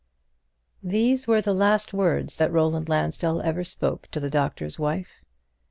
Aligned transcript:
'"These 0.83 1.27
were 1.27 1.41
the 1.41 1.53
last 1.53 1.93
words 1.93 2.37
that 2.37 2.51
Roland 2.51 2.89
Lansdell 2.89 3.39
ever 3.43 3.63
spoke 3.63 4.07
to 4.09 4.19
the 4.19 4.31
Doctor's 4.31 4.79
Wife. 4.79 5.23